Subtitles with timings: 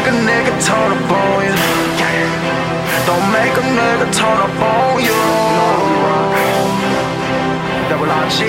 [0.00, 1.56] Make a nigga turn up on you.
[3.04, 5.12] Don't make a nigga turn up on you.
[7.90, 8.48] Double R G.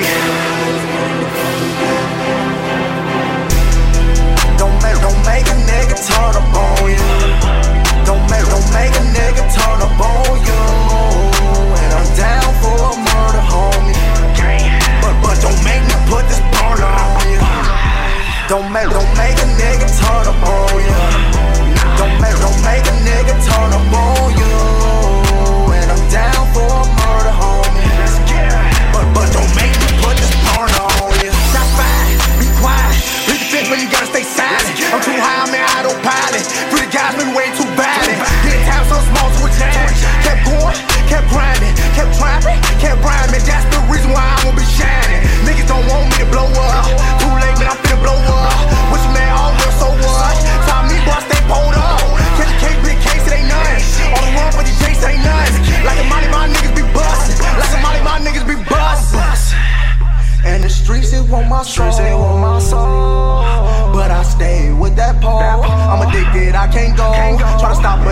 [4.55, 7.03] Don't make, don't make a nigga turn up on you.
[8.07, 10.61] Don't make, don't make a nigga turn up on you.
[11.83, 13.99] And I'm down for a murder, homie.
[15.03, 17.43] But, but don't make me put this burner on you.
[18.47, 21.30] Don't make, don't make a nigga turn up on you.
[22.21, 24.53] Don't make, don't make a nigga turn up on you.
[25.73, 27.89] And I'm down for a murder, homie.
[28.93, 30.29] But, but don't make me put this
[30.77, 31.33] on you.
[32.37, 33.01] Be quiet.
[33.25, 34.77] Read the fence, man, you gotta stay silent.
[34.93, 36.45] I'm too high, I'm in autopilot.
[36.69, 37.60] Free the guys, way too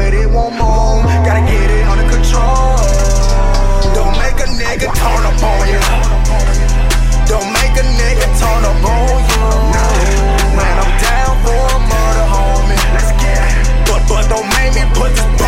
[0.09, 1.05] but it won't move.
[1.21, 2.81] Gotta get it under control.
[3.93, 5.81] Don't make a nigga turn up on you.
[7.29, 9.45] Don't make a nigga turn up on you.
[10.57, 12.79] Man, I'm down for a murder, homie.
[13.85, 15.38] But, but don't make me put this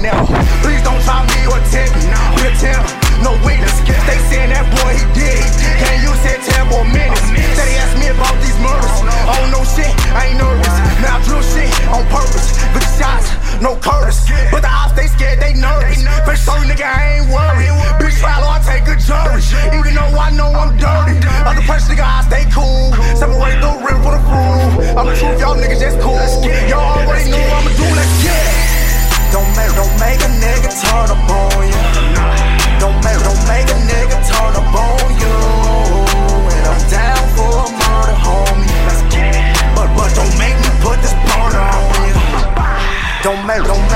[0.00, 0.24] out.
[0.64, 2.08] Please don't try me or attempt me.
[2.40, 2.88] We attempt,
[3.20, 3.76] no witness.
[4.08, 5.44] They saying that boy, he did.
[5.78, 7.20] Can you say 10 more minutes?
[7.54, 8.96] Said he asked me about these murders.
[9.28, 10.72] Oh, no shit, I ain't nervous.
[11.04, 12.56] Now I drill shit on purpose.
[12.72, 13.28] Good shots,
[13.60, 14.24] no Curtis.
[14.50, 16.02] But the ops, they scared, they nervous.
[16.24, 17.70] For sure, nigga, I ain't worried.
[18.00, 19.44] Bitch follow, I take a jury.
[19.76, 21.20] Even though I know I'm dirty.
[21.44, 22.96] Other pressure, nigga, I stay cool.
[23.14, 24.98] Separate the real for the fool.
[24.98, 26.01] I'm the truth, y'all niggas just
[43.22, 43.62] don't you.
[43.64, 43.91] Don't